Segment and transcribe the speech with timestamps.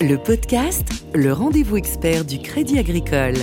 [0.00, 3.34] Le podcast, le rendez-vous expert du Crédit Agricole.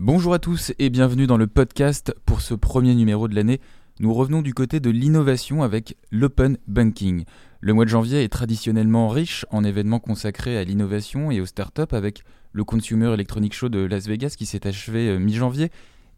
[0.00, 3.60] Bonjour à tous et bienvenue dans le podcast pour ce premier numéro de l'année.
[4.00, 7.24] Nous revenons du côté de l'innovation avec l'open banking.
[7.60, 11.82] Le mois de janvier est traditionnellement riche en événements consacrés à l'innovation et aux startups
[11.92, 15.70] avec le Consumer Electronic Show de Las Vegas qui s'est achevé euh, mi-janvier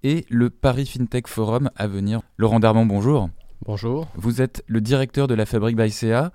[0.02, 2.20] et le Paris FinTech Forum à venir.
[2.36, 3.30] Laurent Darman, bonjour.
[3.64, 4.08] Bonjour.
[4.14, 6.32] Vous êtes le directeur de la Fabrique by CA.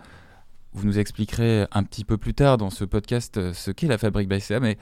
[0.74, 3.98] Vous nous expliquerez un petit peu plus tard dans ce podcast euh, ce qu'est la
[3.98, 4.78] Fabrique by CA, mais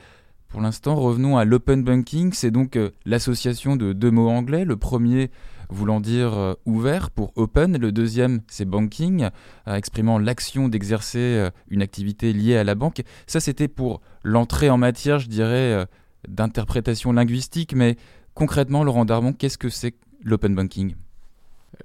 [0.48, 2.32] pour l'instant, revenons à l'open banking.
[2.32, 4.64] C'est donc euh, l'association de deux mots anglais.
[4.64, 5.30] Le premier
[5.70, 9.28] voulant dire euh, ouvert pour open, le deuxième c'est banking,
[9.66, 13.02] exprimant l'action d'exercer une activité liée à la banque.
[13.26, 15.86] Ça, c'était pour l'entrée en matière, je dirais,
[16.28, 17.96] d'interprétation linguistique, mais
[18.34, 20.94] concrètement, Laurent Darmon, qu'est-ce que c'est l'open banking?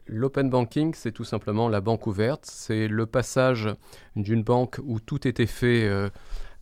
[0.08, 2.46] L'open banking, c'est tout simplement la banque ouverte.
[2.46, 3.70] C'est le passage
[4.16, 6.10] d'une banque où tout était fait euh,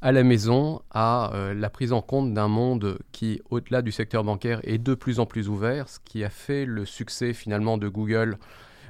[0.01, 4.23] à la maison à euh, la prise en compte d'un monde qui, au-delà du secteur
[4.23, 7.87] bancaire, est de plus en plus ouvert, ce qui a fait le succès finalement de
[7.87, 8.37] Google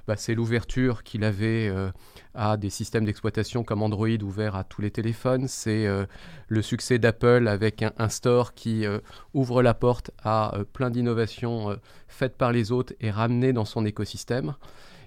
[0.07, 1.89] bah, c'est l'ouverture qu'il avait euh,
[2.35, 5.47] à des systèmes d'exploitation comme Android ouverts à tous les téléphones.
[5.47, 6.05] C'est euh,
[6.47, 8.99] le succès d'Apple avec un, store qui euh,
[9.33, 11.77] ouvre la porte à plein d'innovations
[12.07, 14.55] faites par les autres et ramenées dans son écosystème.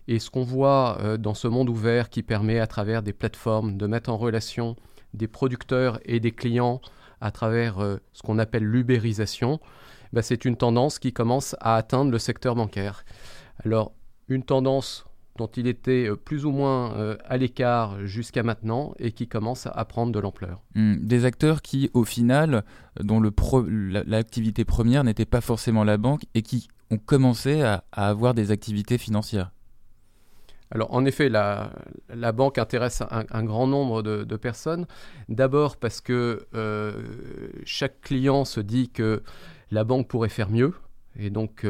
[0.09, 3.87] Et ce qu'on voit dans ce monde ouvert qui permet à travers des plateformes de
[3.87, 4.75] mettre en relation
[5.13, 6.81] des producteurs et des clients
[7.21, 7.77] à travers
[8.13, 9.61] ce qu'on appelle l'ubérisation,
[10.13, 13.05] bah, c'est une tendance qui commence à atteindre le secteur bancaire.
[13.65, 13.93] Alors,
[14.29, 15.05] une tendance
[15.39, 19.67] dont il était euh, plus ou moins euh, à l'écart jusqu'à maintenant et qui commence
[19.67, 20.61] à prendre de l'ampleur.
[20.75, 22.65] Hmm, des acteurs qui, au final,
[23.01, 28.51] dont l'activité première n'était pas forcément la banque et qui ont commencé à, avoir des
[28.51, 29.53] activités financières.
[30.71, 31.71] Alors en effet, la,
[32.35, 34.87] banque intéresse un, grand nombre de, personnes.
[35.29, 36.93] D'abord parce que euh,
[37.65, 39.23] chaque client se dit que
[39.71, 40.75] la banque pourrait faire mieux.
[41.19, 41.65] Et donc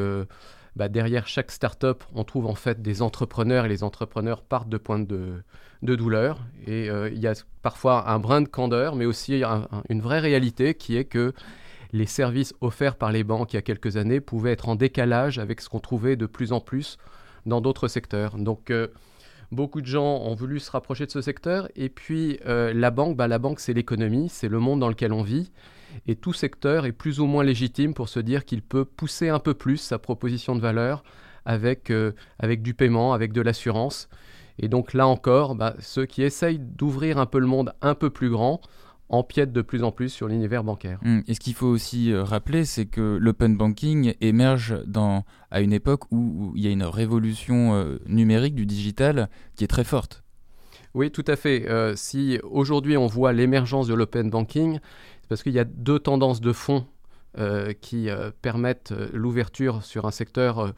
[0.78, 4.78] bah, derrière chaque start-up, on trouve en fait des entrepreneurs et les entrepreneurs partent de
[4.78, 5.42] points de,
[5.82, 6.38] douleur.
[6.68, 9.42] Et euh, il y a parfois un brin de candeur, mais aussi
[9.88, 11.32] une vraie réalité qui est que
[11.92, 15.40] les services offerts par les banques il y a quelques années pouvaient être en décalage
[15.40, 16.96] avec ce qu'on trouvait de plus en plus
[17.44, 18.38] dans d'autres secteurs.
[18.38, 18.86] Donc euh,
[19.50, 21.68] beaucoup de gens ont voulu se rapprocher de ce secteur.
[21.74, 25.12] Et puis euh, la banque, bah, la banque c'est l'économie, c'est le monde dans lequel
[25.12, 25.50] on vit.
[26.06, 29.38] Et tout secteur est plus ou moins légitime pour se dire qu'il peut pousser un
[29.38, 31.02] peu plus sa proposition de valeur
[31.48, 34.08] avec, euh, avec du paiement, avec de l'assurance.
[34.58, 38.10] Et donc là encore, bah, ceux qui essayent d'ouvrir un peu le monde un peu
[38.10, 38.60] plus grand
[39.08, 40.98] empiètent de plus en plus sur l'univers bancaire.
[41.02, 45.62] Hum, et ce qu'il faut aussi euh, rappeler, c'est que l'open banking émerge dans, à
[45.62, 49.84] une époque où, il y a une révolution euh, numérique du digital qui est très
[49.84, 50.24] forte.
[50.92, 51.66] Oui, tout à fait.
[51.96, 54.80] si aujourd'hui on voit l'émergence de l'open banking,
[55.28, 56.86] parce qu'il y a deux tendances de fond
[57.38, 60.72] euh, qui euh, permettent euh, l'ouverture sur un secteur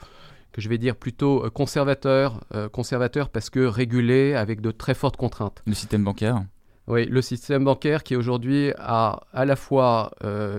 [0.53, 2.41] que je vais dire plutôt conservateur,
[2.73, 5.63] conservateur parce que régulé avec de très fortes contraintes.
[5.65, 6.45] Le système bancaire
[6.89, 10.11] oui, le système bancaire qui aujourd'hui a à la fois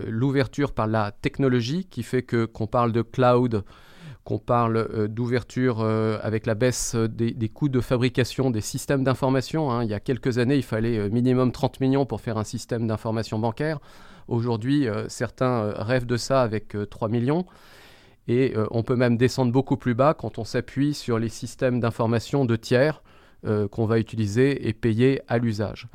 [0.08, 3.66] l'ouverture par la technologie qui fait que qu'on parle de cloud,
[4.24, 9.72] qu'on parle d'ouverture avec la baisse des, coûts de fabrication des systèmes d'information.
[9.72, 9.84] Hein.
[9.84, 13.40] Il y a quelques années, il fallait minimum 30 millions pour faire un système d'information
[13.40, 13.80] bancaire.
[14.28, 17.46] Aujourd'hui, certains rêvent de ça avec 3 millions.
[18.28, 22.46] Et on peut même descendre beaucoup plus bas quand on s'appuie sur les systèmes d'information
[22.46, 23.02] de tiers
[23.44, 25.88] qu'on va utiliser et payer à l'usage.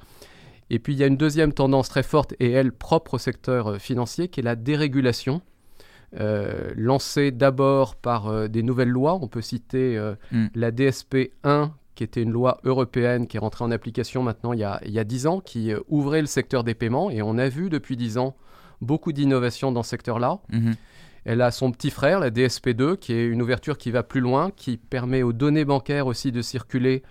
[0.70, 3.80] Et puis il y a une deuxième tendance très forte et elle propre au secteur
[3.80, 5.40] financier qui est la dérégulation.
[6.14, 9.18] Euh, lancé d'abord par euh, des nouvelles lois.
[9.20, 10.46] On peut citer euh, mm.
[10.54, 14.60] la DSP 1, qui était une loi européenne qui est rentrée en application maintenant il
[14.60, 17.10] y a, il 10 ans, qui ouvrait le secteur des paiements.
[17.10, 18.36] Et on a vu depuis 10 ans
[18.80, 20.38] beaucoup d'innovations dans ce secteur-là.
[20.52, 20.74] Mm-hmm.
[21.24, 24.20] Elle a son petit frère, la DSP 2, qui est une ouverture qui va plus
[24.20, 27.02] loin, qui permet aux données bancaires aussi de circuler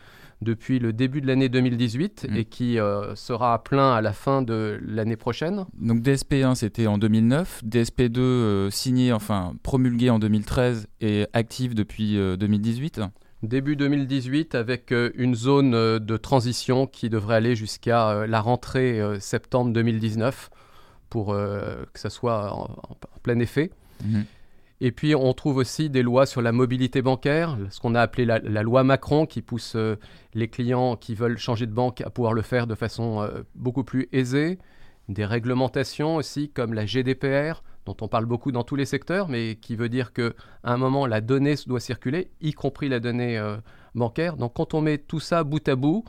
[0.42, 2.36] depuis le début de l'année 2018 mm.
[2.36, 5.66] et qui euh, sera à plein à la fin de l'année prochaine.
[5.80, 12.16] Donc DSP1 c'était en 2009, DSP2 euh, signé, enfin promulgué en 2013 et actif depuis
[12.16, 13.06] 2018 euh,
[13.44, 20.50] Début 2018 avec une zone de transition qui devrait aller jusqu'à la rentrée septembre 2019
[21.10, 22.70] pour que ça soit en,
[23.22, 23.70] plein effet.
[24.04, 24.24] Mm-hmm.
[24.82, 28.26] Et puis on trouve aussi des lois sur la mobilité bancaire, ce qu'on a appelé
[28.26, 29.96] la, loi Macron, qui pousse euh,
[30.34, 33.86] les clients qui veulent changer de banque à pouvoir le faire de façon euh, beaucoup
[33.86, 34.60] plus aisée.
[35.08, 39.56] Des réglementations aussi comme la GDPR, dont on parle beaucoup dans tous les secteurs, mais
[39.56, 40.32] qui veut dire qu'à
[40.64, 43.58] un moment, la donnée doit circuler, y compris la donnée euh,
[43.94, 44.36] bancaire.
[44.36, 46.04] Donc quand on met tout ça bout à bout,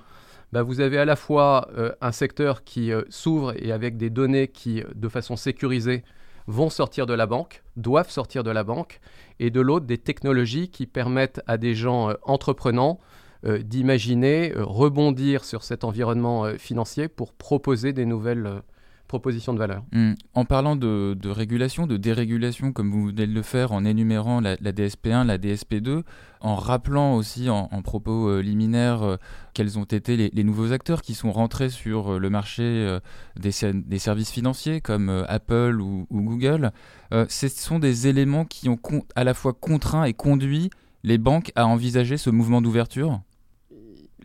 [0.52, 1.68] bah, vous avez à la fois
[2.00, 6.04] un secteur qui s'ouvre et avec des données qui, de façon sécurisée,
[6.46, 9.00] vont sortir de la banque, doivent sortir de la banque,
[9.38, 12.98] et de l'autre, des technologies qui permettent à des gens entreprenants
[13.46, 18.62] d'imaginer, rebondir sur cet environnement financier pour proposer des nouvelles
[19.06, 19.82] proposition de valeur.
[19.92, 20.14] Hmm.
[20.34, 24.56] En parlant de, régulation, de dérégulation, comme vous venez de le faire en énumérant la,
[24.56, 26.02] DSP1, la DSP2,
[26.40, 29.16] en rappelant aussi en, propos euh, liminaires euh,
[29.54, 32.98] quels ont été les, nouveaux acteurs qui sont rentrés sur euh, le marché
[33.36, 33.52] des,
[33.98, 36.72] services financiers comme Apple ou, ou Google,
[37.10, 38.78] ce sont des éléments qui ont
[39.14, 40.70] à la fois contraint et conduit
[41.02, 43.20] les banques à envisager ce mouvement d'ouverture?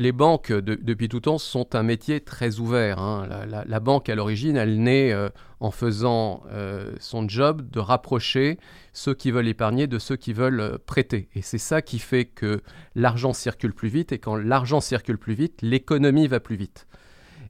[0.02, 3.00] Les banques, depuis tout temps, sont un métier très ouvert.
[3.00, 3.46] Hein.
[3.66, 8.58] La, banque, à l'origine, elle naît euh, en faisant euh, son job de rapprocher
[8.94, 11.30] ceux qui veulent épargner de ceux qui veulent euh, prêter.
[11.36, 12.62] Et c'est ça qui fait que
[12.96, 14.12] l'argent circule plus vite.
[14.12, 16.88] Et quand l'argent circule plus vite, l'économie va plus vite.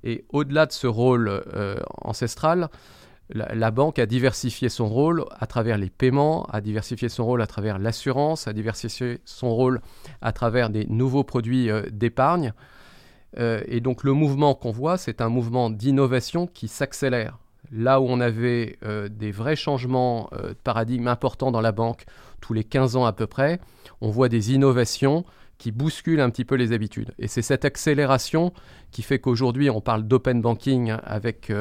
[0.03, 1.43] Et au-delà de ce rôle
[2.01, 2.69] ancestral,
[3.33, 7.47] la, banque a diversifié son rôle à travers les paiements, a diversifié son rôle à
[7.47, 9.81] travers l'assurance, a diversifié son rôle
[10.21, 12.53] à travers des nouveaux produits euh, d'épargne.
[13.39, 17.37] Euh, et donc le mouvement qu'on voit, c'est un mouvement d'innovation qui s'accélère.
[17.71, 22.05] Là où on avait euh, des vrais changements de paradigme importants dans la banque
[22.41, 23.59] tous les 15 ans à peu près,
[24.01, 25.23] on voit des innovations
[25.57, 27.13] qui bousculent un petit peu les habitudes.
[27.19, 28.51] Et c'est cette accélération
[28.89, 31.51] qui fait qu'aujourd'hui on parle d'open banking avec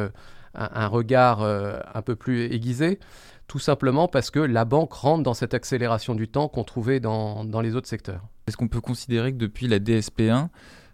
[0.54, 2.98] un, regard euh, un peu plus aiguisé,
[3.46, 7.44] tout simplement parce que la banque rentre dans cette accélération du temps qu'on trouvait dans,
[7.62, 8.26] les autres secteurs.
[8.46, 10.48] Est-ce qu'on peut considérer que depuis la DSP1,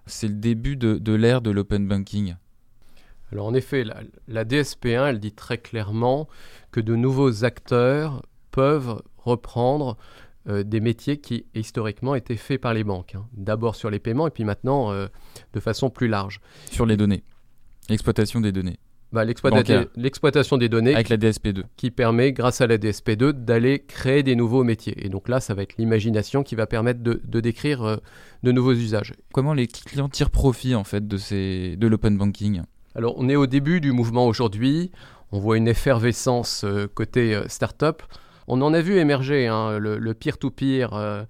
[0.06, 2.35] c'est le début de, l'ère de l'open banking?
[3.32, 3.85] Alors en effet,
[4.29, 6.29] la, DSP1, elle dit très clairement
[6.70, 8.23] que de nouveaux acteurs
[8.53, 9.97] peuvent reprendre
[10.49, 13.17] euh, des métiers qui historiquement étaient faits par les banques.
[13.17, 13.26] Hein.
[13.32, 15.08] D'abord sur les paiements et puis maintenant euh,
[15.55, 16.41] de façon plus large.
[16.70, 17.25] Sur les données,
[17.88, 18.79] l'exploitation des données.
[19.12, 24.23] Bah, l'exploitation des données avec la DSP2 qui permet grâce à la DSP2 d'aller créer
[24.23, 24.94] des nouveaux métiers.
[25.06, 27.97] Et donc là ça va être l'imagination qui va permettre de, décrire euh,
[28.43, 29.14] de nouveaux usages.
[29.32, 32.62] Comment les clients tirent profit en fait de ces de l'open banking?
[32.97, 34.91] Alors on est au début du mouvement aujourd'hui.
[35.32, 38.03] On voit une effervescence euh, côté euh, start-up.
[38.49, 41.25] On en a vu émerger hein, le peer-to-peer euh,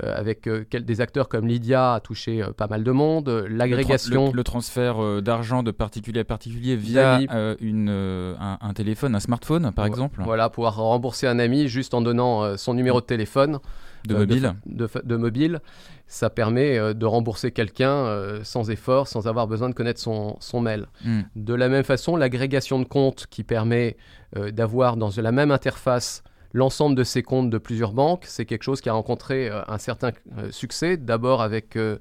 [0.00, 3.28] avec euh, des acteurs comme Lydia a touché euh, pas mal de monde.
[3.48, 4.32] L'agrégation.
[4.32, 7.20] Le, transfert d'argent de particulier à particulier via
[7.60, 10.20] une, un, téléphone, un smartphone par exemple.
[10.24, 13.58] Voilà, pouvoir rembourser un ami juste en donnant son numéro de téléphone.
[14.06, 14.54] De mobile.
[14.66, 15.60] De, mobile.
[16.06, 20.86] Ça permet de rembourser quelqu'un sans effort, sans avoir besoin de connaître son, son mail.
[21.04, 21.20] Hmm.
[21.36, 23.96] De la même façon, l'agrégation de comptes qui permet
[24.52, 28.24] d'avoir dans la même interface l'ensemble de ces comptes de plusieurs banques.
[28.26, 31.98] C'est quelque chose qui a rencontré euh, un certain euh, succès, d'abord avec euh,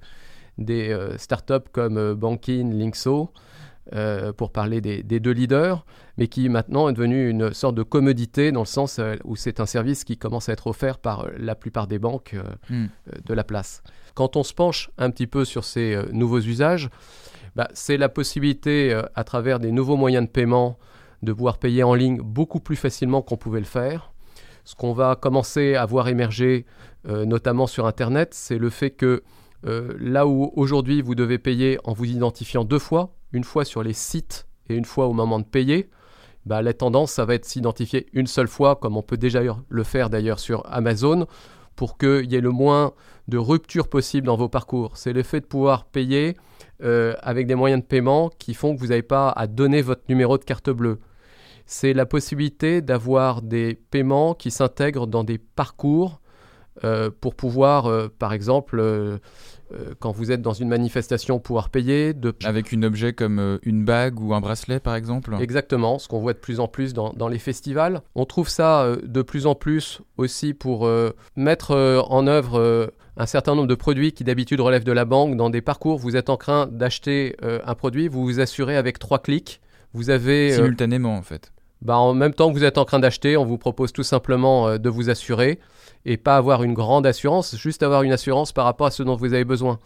[0.57, 3.31] des startups comme Bankin, Linkso,
[4.37, 5.85] pour parler des, deux leaders,
[6.17, 9.65] mais qui maintenant est devenu une sorte de commodité dans le sens où c'est un
[9.65, 12.35] service qui commence à être offert par la plupart des banques
[12.69, 12.87] hmm.
[13.25, 13.81] de la place.
[14.13, 16.89] Quand on se penche un petit peu sur ces nouveaux usages,
[17.55, 20.77] bah, c'est la possibilité, à travers des nouveaux moyens de paiement,
[21.23, 24.10] de pouvoir payer en ligne beaucoup plus facilement qu'on pouvait le faire.
[24.63, 26.65] Ce qu'on va commencer à voir émerger,
[27.07, 29.23] euh, notamment sur Internet, c'est le fait que
[29.65, 33.83] euh, là où aujourd'hui vous devez payer en vous identifiant deux fois, une fois sur
[33.83, 35.89] les sites et une fois au moment de payer,
[36.45, 39.83] bah, la tendance, ça va être s'identifier une seule fois, comme on peut déjà le
[39.83, 41.27] faire d'ailleurs sur Amazon,
[41.75, 42.93] pour qu'il y ait le moins
[43.27, 44.97] de rupture possible dans vos parcours.
[44.97, 46.35] C'est le fait de pouvoir payer
[46.83, 50.03] euh, avec des moyens de paiement qui font que vous n'avez pas à donner votre
[50.09, 50.99] numéro de carte bleue
[51.71, 56.19] c'est la possibilité d'avoir des paiements qui s'intègrent dans des parcours
[56.83, 59.17] euh, pour pouvoir, euh, par exemple, euh,
[59.99, 62.13] quand vous êtes dans une manifestation, pouvoir payer.
[62.13, 62.35] De...
[62.43, 65.33] Avec un objet comme une bague ou un bracelet, par exemple?
[65.39, 68.01] Exactement, ce qu'on voit de plus en plus dans, dans, les festivals.
[68.15, 70.89] On trouve ça de plus en plus aussi pour
[71.37, 71.73] mettre
[72.09, 75.37] en œuvre un certain nombre de produits qui d'habitude relèvent de la banque.
[75.37, 79.19] Dans des parcours, vous êtes en train d'acheter un produit, vous vous assurez avec trois
[79.19, 79.61] clics.
[79.93, 80.51] Vous avez...
[80.51, 81.51] Simultanément, en fait.
[81.81, 84.67] Bah, en même temps que vous êtes en train d'acheter, on vous propose tout simplement
[84.67, 85.59] euh, de vous assurer
[86.05, 89.15] et pas avoir une grande assurance, juste avoir une assurance par rapport à ce dont
[89.15, 89.79] vous avez besoin.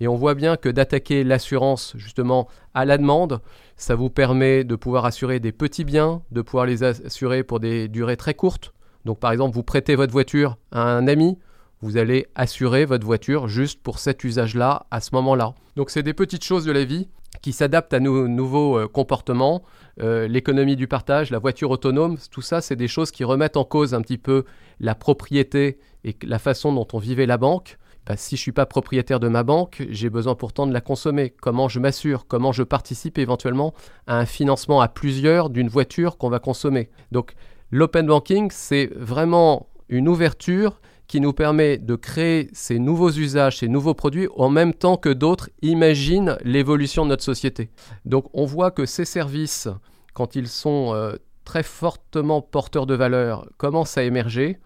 [0.00, 3.40] Et on voit bien que d'attaquer l'assurance justement à la demande,
[3.76, 7.88] ça vous permet de pouvoir assurer des petits biens, de pouvoir les assurer pour des
[7.88, 8.72] durées très courtes.
[9.04, 11.38] Donc par exemple, vous prêtez votre voiture à un ami,
[11.82, 15.54] vous allez assurer votre voiture juste pour cet usage-là à ce moment-là.
[15.76, 17.08] Donc c'est des petites choses de la vie
[17.42, 19.62] qui s'adaptent à nos nouveaux euh, comportements,
[20.00, 23.64] euh, l'économie du partage, la voiture autonome, tout ça, c'est des choses qui remettent en
[23.64, 24.44] cause un petit peu
[24.80, 27.78] la propriété et la façon dont on vivait la banque.
[28.06, 30.80] Bah, si je ne suis pas propriétaire de ma banque, j'ai besoin pourtant de la
[30.80, 31.30] consommer.
[31.30, 32.26] Comment je m'assure?
[32.26, 33.74] Comment je participe éventuellement
[34.06, 36.90] à un financement à plusieurs d'une voiture qu'on va consommer?
[37.12, 37.34] Donc
[37.70, 40.80] l'open banking, c'est vraiment une ouverture
[41.12, 45.10] qui nous permet de créer ces nouveaux usages, ces nouveaux produits, en même temps que
[45.10, 47.68] d'autres imaginent l'évolution de notre société.
[48.06, 49.68] Donc on voit que ces services,
[50.14, 54.58] quand ils sont euh, très fortement porteurs de valeur, commencent à émerger,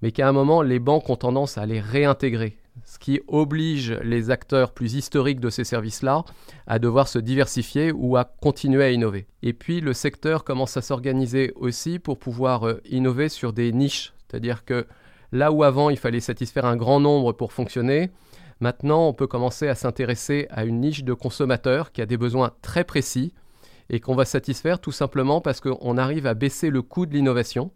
[0.00, 4.30] mais qu'à un moment, les banques ont tendance à les réintégrer, ce qui oblige les
[4.30, 6.24] acteurs plus historiques de ces services-là
[6.68, 9.26] à devoir se diversifier ou à continuer à innover.
[9.42, 14.12] Et puis le secteur commence à s'organiser aussi pour pouvoir euh, innover sur des niches,
[14.28, 14.86] c'est-à-dire que
[15.32, 18.10] Là où avant il fallait satisfaire un grand nombre pour fonctionner,
[18.60, 22.52] maintenant on peut commencer à s'intéresser à une niche de consommateurs qui a des besoins
[22.62, 23.34] très précis
[23.90, 27.70] et qu'on va satisfaire tout simplement parce qu'on arrive à baisser le coût de l'innovation.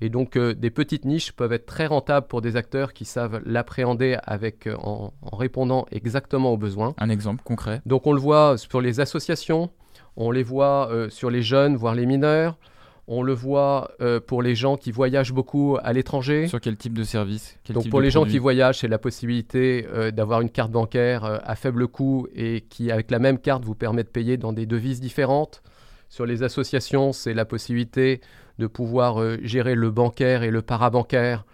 [0.00, 3.40] Et donc euh, des petites niches peuvent être très rentables pour des acteurs qui savent
[3.44, 6.94] l'appréhender avec euh, en, répondant exactement aux besoins.
[6.98, 7.80] Un exemple concret.
[7.86, 9.70] Donc on le voit sur les associations,
[10.16, 12.58] on les voit euh, sur les jeunes, voire les mineurs.
[13.06, 16.46] On le voit euh, pour les gens qui voyagent beaucoup à l'étranger.
[16.48, 17.58] Sur quel type de service?
[17.68, 21.38] Donc pour les gens qui voyagent, c'est la possibilité euh, d'avoir une carte bancaire euh,
[21.44, 24.64] à faible coût et qui, avec la même carte, vous permet de payer dans des
[24.64, 25.62] devises différentes.
[26.08, 28.20] Sur les associations, c'est la possibilité
[28.58, 31.44] de pouvoir gérer le bancaire et le parabancaire,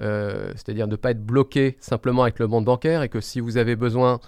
[0.00, 3.58] c'est-à-dire de ne pas être bloqué simplement avec le monde bancaire et que si vous
[3.58, 4.18] avez besoin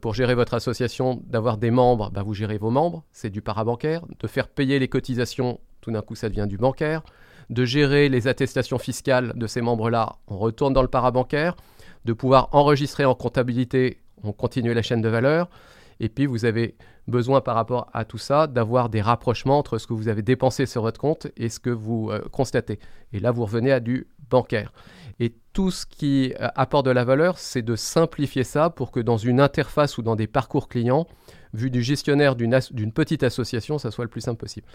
[0.00, 4.02] pour gérer votre association, d'avoir des membres, bah, vous gérez vos membres, c'est du parabancaire,
[4.20, 7.02] de faire payer les cotisations tout d'un coup ça devient du bancaire,
[7.50, 11.56] de gérer les attestations fiscales de ces membres-là, on retourne dans le parabancaire,
[12.04, 15.48] de pouvoir enregistrer en comptabilité, on continue la chaîne de valeur,
[16.00, 16.76] et puis vous avez
[17.08, 20.66] besoin par rapport à tout ça d'avoir des rapprochements entre ce que vous avez dépensé
[20.66, 22.78] sur votre compte et ce que vous euh, constatez.
[23.12, 24.72] Et là, vous revenez à du bancaire.
[25.20, 29.00] Et tout ce qui euh, apporte de la valeur, c'est de simplifier ça pour que
[29.00, 31.06] dans une interface ou dans des parcours clients,
[31.54, 34.66] vu du gestionnaire d'une petite association, ça soit le plus simple possible.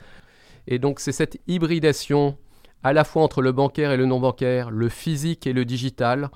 [0.68, 2.38] Et donc c'est cette hybridation
[2.84, 6.30] à la fois entre le bancaire et le non bancaire, le physique et le digital,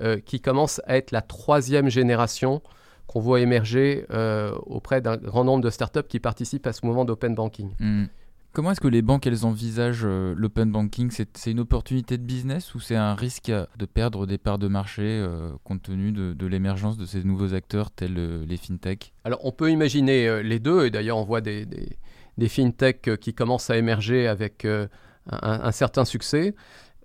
[0.00, 2.62] euh, qui commence à être la troisième génération
[3.06, 7.04] qu'on voit émerger euh, auprès d'un grand nombre de startups qui participent à ce mouvement
[7.04, 7.70] d'open banking.
[7.80, 8.04] Hmm.
[8.52, 11.10] Comment est-ce que les banques elles envisagent euh, l'open banking?
[11.10, 15.24] C'est une opportunité de business ou c'est un risque de perdre des parts de marché
[15.64, 19.70] compte tenu de, de l'émergence de ces nouveaux acteurs tels les fintech Alors on peut
[19.70, 21.98] imaginer les deux et d'ailleurs on voit des, des
[22.40, 24.88] des fintechs euh, qui commencent à émerger avec euh,
[25.30, 26.56] un, certain succès.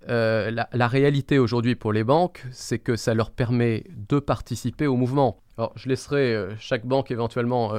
[0.08, 4.96] Euh, la, réalité aujourd'hui pour les banques, c'est que ça leur permet de participer au
[4.96, 5.42] mouvement.
[5.58, 7.72] Alors, je laisserai chaque banque éventuellement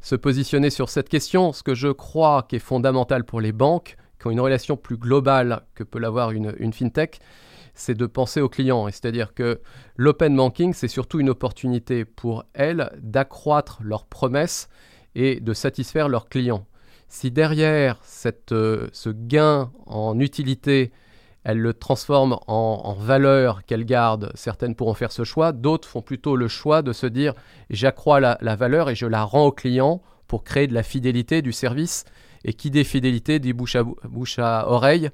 [0.00, 1.52] se positionner sur cette question.
[1.52, 4.96] Ce que je crois qui est fondamental pour les banques, qui ont une relation plus
[4.96, 7.20] globale que peut l'avoir une, une fintech,
[7.74, 8.86] c'est de penser aux clients.
[8.86, 9.60] C'est-à-dire que
[9.96, 14.68] l'open banking, c'est surtout une opportunité pour elles d'accroître leurs promesses
[15.14, 16.66] et de satisfaire leurs clients.
[17.12, 18.00] Si derrière
[18.52, 20.92] euh, ce gain en utilité,
[21.44, 26.36] elle le transforme en, valeur qu'elle garde, certaines pourront faire ce choix, d'autres font plutôt
[26.36, 27.34] le choix de se dire
[27.68, 31.52] j'accrois la, valeur et je la rends au client pour créer de la fidélité du
[31.52, 32.06] service.
[32.44, 35.10] Et qui dit fidélité dit bouche à, bouche à oreille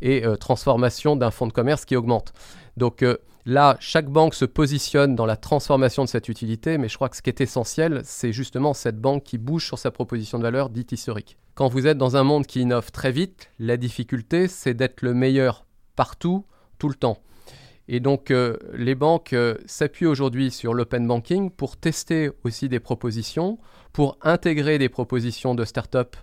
[0.00, 2.32] et euh, transformation d'un fonds de commerce qui augmente.
[2.76, 6.94] Donc euh, Là, chaque banque se positionne dans la transformation de cette utilité, mais je
[6.96, 10.38] crois que ce qui est essentiel, c'est justement cette banque qui bouge sur sa proposition
[10.38, 11.38] de valeur dite historique.
[11.54, 15.14] Quand vous êtes dans un monde qui innove très vite, la difficulté, c'est d'être le
[15.14, 15.66] meilleur
[15.96, 16.44] partout,
[16.78, 17.18] tout le temps.
[17.92, 22.78] Et donc, euh, les banques euh, s'appuient aujourd'hui sur l'open banking pour tester aussi des
[22.78, 23.58] propositions,
[23.92, 26.14] pour intégrer des propositions de start-up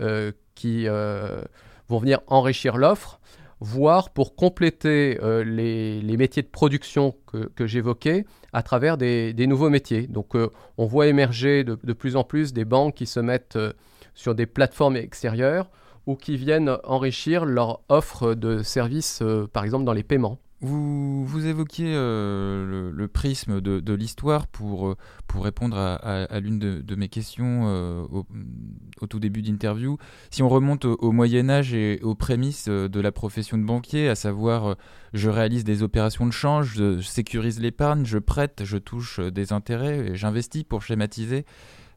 [0.00, 3.20] euh, qui vont venir enrichir l'offre
[3.64, 7.16] voire pour compléter euh, les, métiers de production
[7.56, 10.06] que, j'évoquais à travers des, nouveaux métiers.
[10.06, 13.72] Donc euh, on voit émerger de, plus en plus des banques qui se mettent euh,
[14.14, 15.70] sur des plateformes extérieures
[16.06, 19.22] ou qui viennent enrichir leur offre de services,
[19.54, 20.38] par exemple dans les paiements.
[20.66, 27.08] Vous, évoquiez euh, le, prisme de, l'histoire pour, euh, pour répondre à, l'une de, mes
[27.08, 29.98] questions euh, au, tout début d'interview.
[30.30, 34.14] Si on remonte au, Moyen Âge et aux prémices de la profession de banquier, à
[34.14, 34.76] savoir
[35.12, 40.12] je réalise des opérations de change, je sécurise l'épargne, je prête, je touche des intérêts
[40.12, 41.44] et j'investis pour schématiser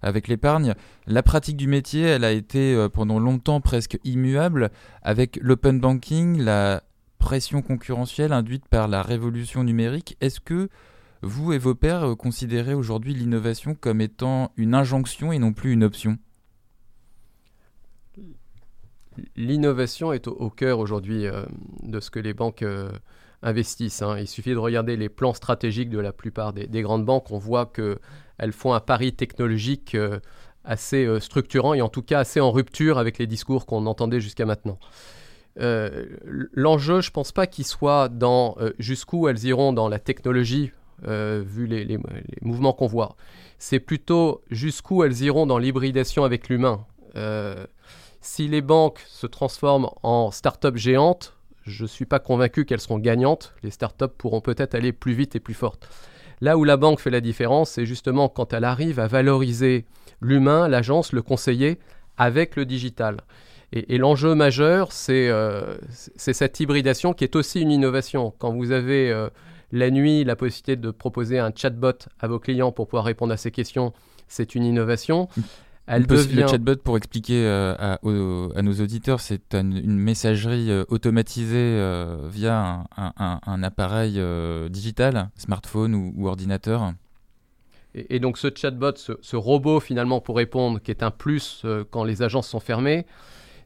[0.02, 0.76] avec l'épargne.
[1.08, 4.72] La pratique du métier, elle a été pendant longtemps presque immuable.
[5.04, 6.84] Avec l'open banking, la
[7.28, 10.16] pression concurrentielle induite par la révolution numérique.
[10.22, 10.70] Est-ce que
[11.22, 15.84] vous et vos pairs considérez aujourd'hui l'innovation comme étant une injonction et non plus une
[15.84, 16.18] option?
[19.36, 21.26] L'innovation est au, cœur aujourd'hui
[21.84, 22.64] de ce que les banques
[23.42, 24.02] investissent.
[24.02, 24.18] Hein.
[24.20, 27.30] Il suffit de regarder les plans stratégiques de la plupart des, grandes banques.
[27.32, 30.22] On voit qu'elles font un pari technologique euh,
[30.64, 34.22] assez euh, structurant et en tout cas assez en rupture avec les discours qu'on entendait
[34.22, 34.80] jusqu'à maintenant.
[35.60, 36.06] Euh,
[36.54, 40.72] l'enjeu, je pense pas qu'il soit dans jusqu'où elles iront dans la technologie,
[41.04, 41.98] vu les,
[42.42, 43.16] mouvements qu'on voit.
[43.60, 46.86] C'est plutôt jusqu'où elles iront dans l'hybridation avec l'humain.
[48.22, 51.38] si les banques se transforment en start-up géantes,
[51.68, 53.54] je ne suis pas convaincu qu'elles seront gagnantes.
[53.62, 55.90] Les startups pourront peut-être aller plus vite et plus fortes.
[56.40, 59.86] Là où la banque fait la différence, c'est justement quand elle arrive à valoriser
[60.22, 61.80] l'humain, l'agence, le conseiller
[62.18, 63.18] avec le digital.
[63.74, 68.34] Et, l'enjeu majeur, euh, c'est cette hybridation qui est aussi une innovation.
[68.38, 69.30] Quand vous avez euh,
[69.74, 73.38] la nuit la possibilité de proposer un chatbot à vos clients pour pouvoir répondre à
[73.38, 73.94] ces questions,
[74.30, 75.28] c'est une innovation.
[75.88, 82.84] Le chatbot, pour expliquer euh, à, nos auditeurs, c'est une messagerie euh, automatisée euh, via
[82.98, 84.22] un, appareil
[84.70, 86.94] digital, smartphone ou, ordinateur.
[87.96, 92.22] Et, donc ce chatbot, ce, robot finalement pour répondre, qui est un plus quand les
[92.22, 93.06] agences sont fermées,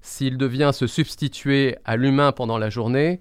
[0.02, 3.20] s'il devient se substituer à l'humain pendant la journée,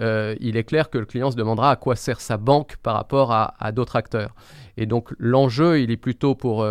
[0.00, 3.32] il est clair que le client se demandera à quoi sert sa banque par rapport
[3.32, 4.34] à, d'autres acteurs.
[4.76, 6.64] Et donc l'enjeu, il est plutôt pour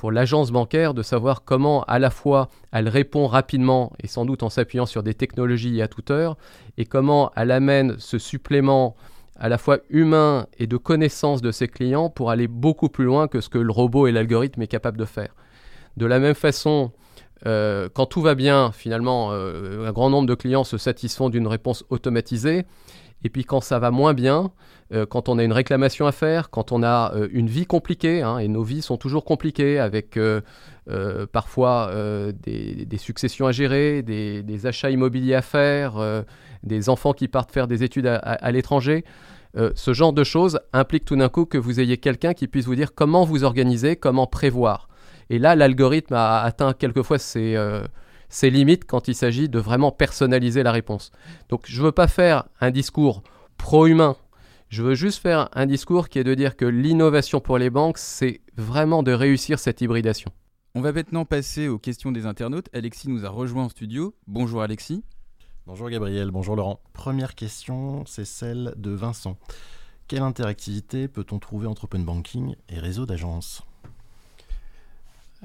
[0.00, 4.42] pour l'agence bancaire de savoir comment à la fois elle répond rapidement et sans doute
[4.42, 6.38] en s'appuyant sur des technologies à toute heure,
[6.78, 8.96] et comment elle amène ce supplément
[9.38, 13.28] à la fois humain et de connaissance de ses clients pour aller beaucoup plus loin
[13.28, 15.34] que ce que le robot et l'algorithme est capable de faire.
[15.98, 16.92] De la même façon,
[17.46, 21.46] euh, quand tout va bien, finalement, euh, un grand nombre de clients se satisfont d'une
[21.46, 22.64] réponse automatisée.
[23.22, 24.50] Et puis quand ça va moins bien,
[24.94, 28.38] euh, quand on a une réclamation à faire, quand on a une vie compliquée, hein,
[28.38, 30.18] et nos vies sont toujours compliquées avec
[31.32, 31.92] parfois
[32.42, 36.24] des, successions à gérer, des, achats immobiliers à faire,
[36.62, 39.04] des enfants qui partent faire des études à, l'étranger.
[39.54, 42.74] ce genre de choses implique tout d'un coup que vous ayez quelqu'un qui puisse vous
[42.74, 44.89] dire comment vous organiser, comment prévoir.
[45.30, 47.56] Et là, l'algorithme a atteint quelquefois ses,
[48.28, 51.12] ses limites quand il s'agit de vraiment personnaliser la réponse.
[51.48, 53.22] Donc je ne veux pas faire un discours
[53.56, 54.16] pro-humain
[54.70, 57.98] je veux juste faire un discours qui est de dire que l'innovation pour les banques,
[57.98, 60.30] c'est vraiment de réussir cette hybridation.
[60.76, 62.68] On va maintenant passer aux questions des internautes.
[62.72, 64.14] Alexis nous a rejoint en studio.
[64.28, 65.02] Bonjour Alexis.
[65.66, 66.78] Bonjour Gabriel, bonjour Laurent.
[66.92, 69.38] Première question, c'est celle de Vincent.
[70.06, 73.64] Quelle interactivité peut-on trouver entre open banking et réseau d'agences?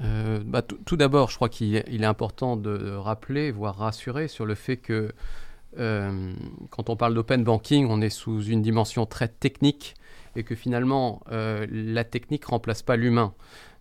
[0.02, 4.54] Euh, bah, tout d'abord, je crois qu'il est important de rappeler, voire rassurer sur le
[4.54, 5.12] fait que
[5.78, 6.32] euh,
[6.70, 9.94] quand on parle d'open banking, on est sous une dimension très technique
[10.34, 13.34] et que finalement, euh, la technique ne remplace pas l'humain.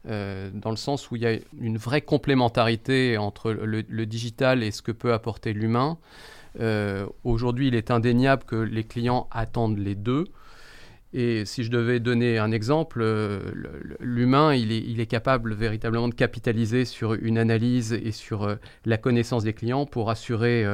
[0.07, 4.83] Dans le sens où il y a une vraie complémentarité entre le, digital et ce
[4.83, 5.97] que peut apporter l'humain.
[7.23, 10.25] Aujourd'hui, il est indéniable que les clients attendent les deux.
[11.17, 13.01] Et si je devais donner un exemple,
[14.01, 19.53] l'humain, il est, capable véritablement de capitaliser sur une analyse et sur la connaissance des
[19.53, 20.65] clients pour assurer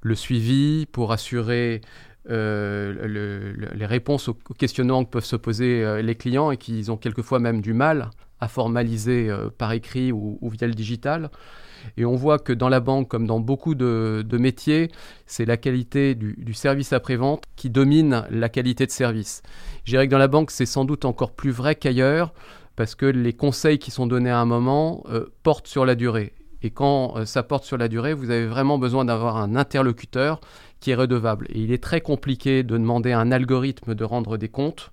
[0.00, 1.82] le suivi, pour assurer
[2.30, 6.98] euh, les réponses aux questionnements que peuvent se poser euh, les clients et qu'ils ont
[6.98, 11.30] quelquefois même du mal à formaliser euh, par écrit ou, via le digital.
[11.96, 14.90] Et on voit que dans la banque, comme dans beaucoup de, métiers,
[15.26, 19.42] c'est la qualité du, service après-vente qui domine la qualité de service.
[19.84, 22.32] Je dirais que dans la banque, c'est sans doute encore plus vrai qu'ailleurs,
[22.76, 25.04] parce que les conseils qui sont donnés à un moment
[25.42, 26.32] portent sur la durée.
[26.62, 30.40] Et quand euh, ça porte sur la durée, vous avez vraiment besoin d'avoir un interlocuteur
[30.80, 31.46] qui est redevable.
[31.50, 34.90] Et il est très compliqué de demander à un algorithme de rendre des comptes.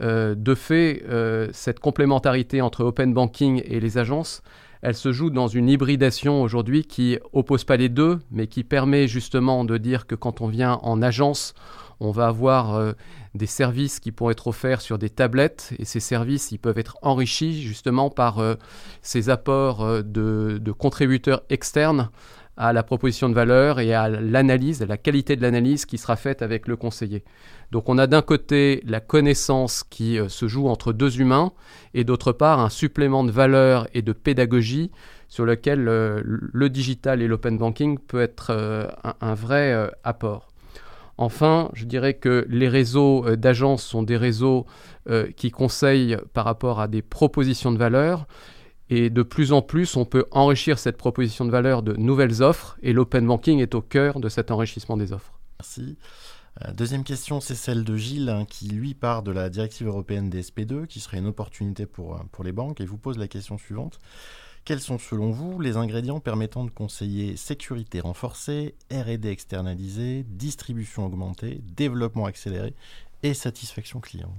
[0.00, 4.42] Euh, de fait, euh, cette complémentarité entre open banking et les agences,
[4.82, 9.08] elle se joue dans une hybridation aujourd'hui qui oppose pas les deux, mais qui permet
[9.08, 11.54] justement de dire que quand on vient en agence,
[12.00, 12.92] on va avoir euh,
[13.34, 15.72] des services qui pourront être offerts sur des tablettes.
[15.78, 18.54] Et ces services ils peuvent être enrichis justement par euh,
[19.02, 22.10] ces apports euh, de, contributeurs externes
[22.58, 26.16] à la proposition de valeur et à l'analyse, à la qualité de l'analyse qui sera
[26.16, 27.24] faite avec le conseiller.
[27.72, 31.52] Donc on a d'un côté la connaissance qui se joue entre deux humains
[31.94, 34.90] et d'autre part un supplément de valeur et de pédagogie
[35.28, 38.52] sur lequel le digital et l'open banking peut être
[39.20, 40.48] un, vrai apport.
[41.18, 44.66] Enfin, je dirais que les réseaux euh, d'agences sont des réseaux
[45.10, 48.26] euh, qui conseillent par rapport à des propositions de valeur.
[48.90, 52.78] Et de plus en plus, on peut enrichir cette proposition de valeur de nouvelles offres.
[52.82, 55.38] Et l'open banking est au cœur de cet enrichissement des offres.
[55.60, 55.96] Merci.
[56.64, 60.30] Euh, deuxième question, c'est celle de Gilles, hein, qui lui part de la directive européenne
[60.30, 63.28] des SP2, qui serait une opportunité pour, euh, pour les banques, et vous pose la
[63.28, 63.98] question suivante.
[64.64, 71.60] Quels sont selon vous les ingrédients permettant de conseiller sécurité renforcée, RD externalisée, distribution augmentée,
[71.62, 72.74] développement accéléré
[73.22, 74.34] et satisfaction client?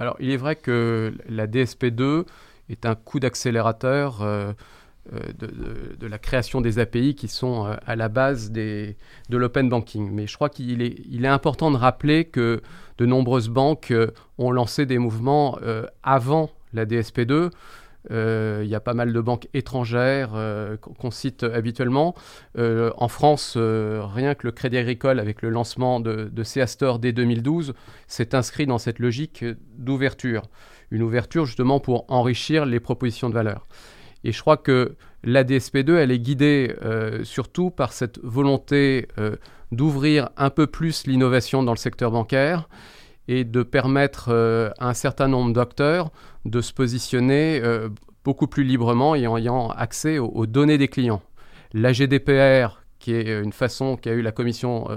[0.00, 2.24] Alors il est vrai que la DSP2
[2.68, 4.52] est un coup d'accélérateur euh,
[5.12, 5.20] euh,
[5.98, 8.94] de, la création des API qui sont euh, à la base de
[9.30, 10.10] l'open banking.
[10.10, 12.62] Mais je crois qu'il est, important de rappeler que
[12.96, 13.92] de nombreuses banques
[14.38, 15.58] ont lancé des mouvements
[16.02, 17.50] avant la DSP2.
[18.10, 20.32] Euh, il y a pas mal de banques étrangères
[20.80, 22.14] qu'on cite habituellement.
[22.56, 27.74] En France, rien que le Crédit Agricole, avec le lancement de, de dès 2012,
[28.06, 29.44] s'est inscrit dans cette logique
[29.76, 30.42] d'ouverture.
[30.90, 33.66] Une ouverture justement pour enrichir les propositions de valeur.
[34.24, 36.74] Et je crois que la DSP2, elle est guidée
[37.24, 39.08] surtout par cette volonté
[39.72, 42.68] d'ouvrir un peu plus l'innovation dans le secteur bancaire
[43.28, 46.10] et de permettre euh, à un certain nombre d'acteurs
[46.44, 47.88] de se positionner euh,
[48.24, 51.22] beaucoup plus librement et en ayant accès aux, données des clients.
[51.72, 54.88] La GDPR, qui est une façon qu'a eu la Commission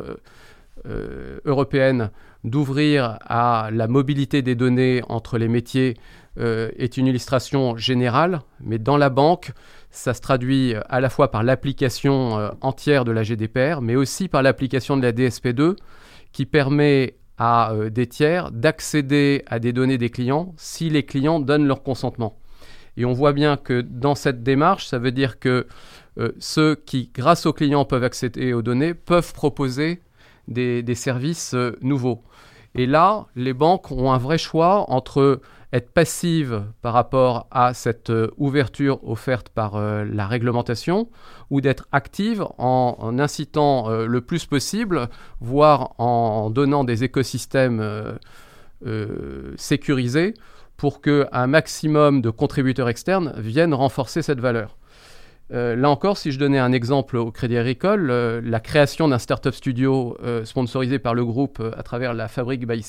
[0.86, 2.12] euh, européenne
[2.44, 5.96] d'ouvrir à la mobilité des données entre les métiers,
[6.40, 9.54] est une illustration générale, mais dans la banque,
[9.90, 14.44] ça se traduit à la fois par l'application entière de la GDPR, mais aussi par
[14.44, 15.76] l'application de la DSP2,
[16.32, 21.40] qui permet à euh, des tiers d'accéder à des données des clients si les clients
[21.40, 22.40] donnent leur consentement.
[22.98, 25.68] Et on voit bien que dans cette démarche, ça veut dire que
[26.18, 30.02] euh, ceux qui, grâce aux clients, peuvent accéder aux données, peuvent proposer
[30.48, 32.24] des, services euh, nouveaux.
[32.76, 35.42] Et là, les banques ont un vrai choix entre
[35.74, 41.10] être passive par rapport à cette euh, ouverture offerte par euh, la réglementation
[41.50, 47.82] ou d'être active en, incitant le plus possible, voire en donnant des écosystèmes
[49.56, 50.34] sécurisés
[50.76, 54.77] pour qu'un maximum de contributeurs externes viennent renforcer cette valeur.
[55.50, 58.08] Là encore, si je donnais un exemple au Crédit Agricole,
[58.44, 62.84] la création d'un startup studio sponsorisé par le groupe à travers la fabrique by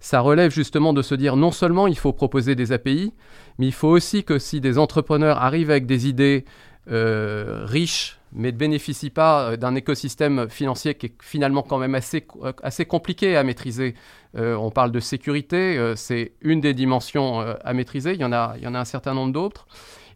[0.00, 3.12] ça relève justement de se dire non seulement il faut proposer des API,
[3.58, 6.44] mais il faut aussi que si des entrepreneurs arrivent avec des idées
[6.90, 11.94] euh, riches, mais ne bénéficient pas euh, d'un écosystème financier qui est finalement quand même
[11.94, 13.94] assez, euh, compliqué à maîtriser.
[14.34, 18.84] on parle de sécurité, c'est une des dimensions à maîtriser, il y en a un
[18.84, 19.66] certain nombre d'autres.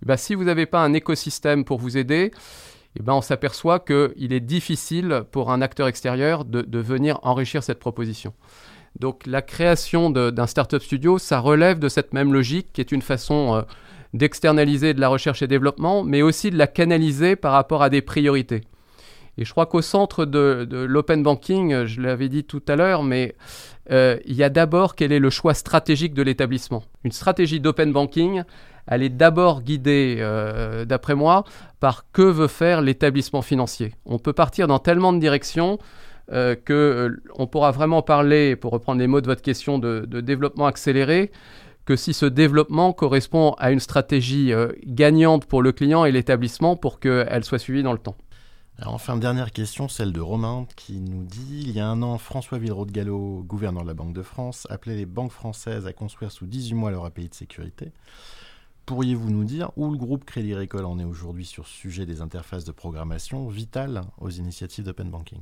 [0.03, 2.31] Eh ben, si vous n'avez pas un écosystème pour vous aider,
[2.99, 7.79] eh ben, on s'aperçoit qu'il est difficile pour un acteur extérieur de, venir enrichir cette
[7.79, 8.33] proposition.
[8.99, 13.03] Donc la création d'un startup studio, ça relève de cette même logique qui est une
[13.03, 13.63] façon euh,
[14.15, 18.03] d'externaliser de la recherche et développement, mais aussi de la canaliser par rapport à des
[18.03, 18.63] priorités.
[19.39, 23.37] Et je crois qu'au centre de, l'open banking, je l'avais dit tout à l'heure, mais
[23.93, 26.83] euh, il y a d'abord quel est le choix stratégique de l'établissement.
[27.05, 28.43] Une stratégie d'open banking,
[28.91, 31.45] elle est d'abord guidée, euh, d'après moi,
[31.79, 33.95] par que veut faire l'établissement financier.
[34.05, 35.79] On peut partir dans tellement de directions
[36.33, 40.67] euh, qu'on euh, pourra vraiment parler, pour reprendre les mots de votre question, de, développement
[40.67, 41.31] accéléré,
[41.87, 44.53] que si ce développement correspond à une stratégie
[44.85, 48.17] gagnante pour le client et l'établissement pour qu'elle soit suivie dans le temps.
[48.87, 52.59] Enfin, dernière question, celle de Romain qui nous dit Il y a un an, François
[52.59, 56.33] Villeroy de Gallo, gouverneur de la Banque de France, appelait les banques françaises à construire
[56.33, 57.93] sous 18 mois leur API de sécurité.
[58.91, 62.23] Pourriez-vous nous dire où le groupe Crédit Agricole en est aujourd'hui sur ce sujet des
[62.23, 65.39] interfaces de programmation vitales aux initiatives d'open banking?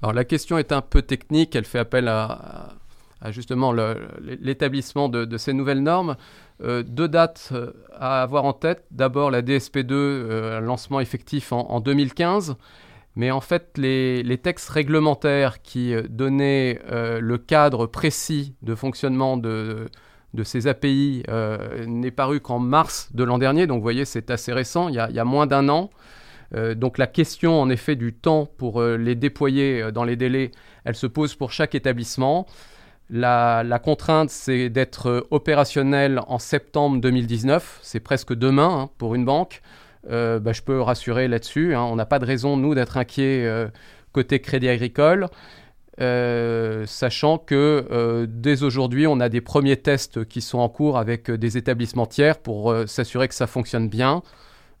[0.00, 2.76] Alors la question est un peu technique, elle fait appel à,
[3.30, 6.14] justement l'établissement de, ces nouvelles normes.
[6.62, 8.84] Euh, deux dates euh, à avoir en tête.
[8.92, 12.54] D'abord la DSP2, euh, lancement effectif en, 2015.
[13.16, 19.88] Mais en fait, les, textes réglementaires qui donnaient le cadre précis de fonctionnement de,
[20.42, 21.22] ces API
[21.86, 23.66] n'est paru qu'en mars de l'an dernier.
[23.66, 25.90] Donc vous voyez, c'est assez récent, il y a moins d'un an.
[26.54, 30.16] Euh, donc la question en effet du temps pour euh, les déployer euh, dans les
[30.16, 30.50] délais,
[30.84, 32.46] elle se pose pour chaque établissement.
[33.10, 37.80] La, contrainte, c'est d'être opérationnel en septembre 2019.
[37.82, 39.60] C'est presque demain hein, pour une banque.
[40.08, 41.74] Bah, je peux rassurer là-dessus.
[41.74, 41.82] Hein.
[41.82, 43.46] on n'a pas de raison, nous, d'être inquiets
[44.12, 45.28] côté Crédit Agricole.
[45.98, 51.56] Sachant que dès aujourd'hui, on a des premiers tests qui sont en cours avec des
[51.56, 54.22] établissements tiers pour s'assurer que ça fonctionne bien.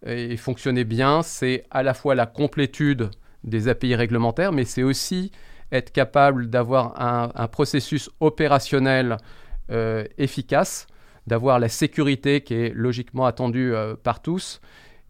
[0.06, 3.10] Et fonctionner bien, c'est à la fois la complétude
[3.44, 5.30] des API réglementaires, mais c'est aussi
[5.72, 9.16] être capable d'avoir un, processus opérationnel
[9.70, 10.86] euh, efficace,
[11.26, 14.60] d'avoir la sécurité qui est logiquement attendue euh, par tous,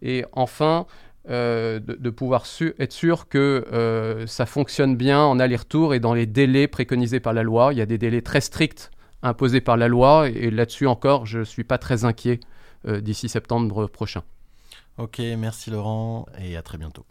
[0.02, 0.86] et enfin
[1.30, 2.44] euh, de, pouvoir
[2.78, 7.32] être sûr que euh, ça fonctionne bien en aller-retour et dans les délais préconisés par
[7.32, 7.72] la loi.
[7.72, 8.90] Il y a des délais très stricts
[9.22, 12.40] imposés par la loi et là-dessus encore, je ne suis pas très inquiet
[12.86, 14.22] euh, d'ici septembre prochain.
[14.98, 17.06] Ok, merci Laurent et à très bientôt.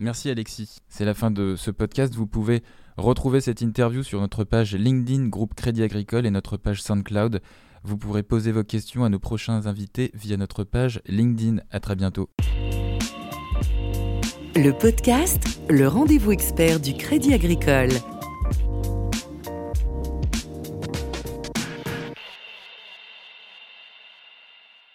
[0.00, 0.78] Merci Alexis.
[0.90, 2.14] C'est la fin de ce podcast.
[2.14, 2.62] Vous pouvez
[2.98, 7.40] retrouver cette interview sur notre page LinkedIn Groupe Crédit Agricole et notre page SoundCloud.
[7.84, 11.62] Vous pourrez poser vos questions à nos prochains invités via notre page LinkedIn.
[11.70, 12.28] À très bientôt.
[14.56, 17.90] Le podcast, le rendez-vous expert du Crédit Agricole.